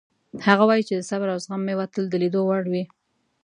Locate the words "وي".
2.71-2.83